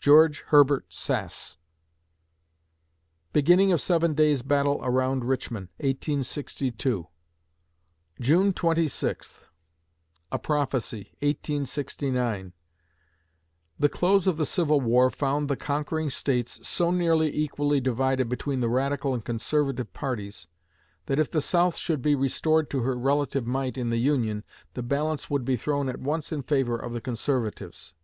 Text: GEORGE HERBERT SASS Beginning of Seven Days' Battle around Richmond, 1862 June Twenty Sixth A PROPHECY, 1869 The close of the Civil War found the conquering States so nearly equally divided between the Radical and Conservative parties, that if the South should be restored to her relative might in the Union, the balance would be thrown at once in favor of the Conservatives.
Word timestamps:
GEORGE 0.00 0.40
HERBERT 0.48 0.86
SASS 0.92 1.58
Beginning 3.32 3.70
of 3.70 3.80
Seven 3.80 4.12
Days' 4.12 4.42
Battle 4.42 4.80
around 4.82 5.24
Richmond, 5.24 5.68
1862 5.76 7.06
June 8.20 8.52
Twenty 8.52 8.88
Sixth 8.88 9.46
A 10.32 10.40
PROPHECY, 10.40 11.12
1869 11.22 12.52
The 13.78 13.88
close 13.88 14.26
of 14.26 14.38
the 14.38 14.44
Civil 14.44 14.80
War 14.80 15.08
found 15.08 15.46
the 15.46 15.56
conquering 15.56 16.10
States 16.10 16.66
so 16.66 16.90
nearly 16.90 17.32
equally 17.32 17.80
divided 17.80 18.28
between 18.28 18.58
the 18.58 18.68
Radical 18.68 19.14
and 19.14 19.24
Conservative 19.24 19.92
parties, 19.92 20.48
that 21.06 21.20
if 21.20 21.30
the 21.30 21.40
South 21.40 21.76
should 21.76 22.02
be 22.02 22.16
restored 22.16 22.68
to 22.70 22.80
her 22.80 22.98
relative 22.98 23.46
might 23.46 23.78
in 23.78 23.90
the 23.90 23.98
Union, 23.98 24.42
the 24.74 24.82
balance 24.82 25.30
would 25.30 25.44
be 25.44 25.54
thrown 25.56 25.88
at 25.88 26.00
once 26.00 26.32
in 26.32 26.42
favor 26.42 26.76
of 26.76 26.92
the 26.92 27.00
Conservatives. 27.00 27.94